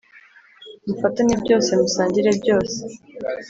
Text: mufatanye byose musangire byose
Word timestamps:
mufatanye 0.87 1.35
byose 1.43 1.69
musangire 1.81 2.29
byose 2.39 2.79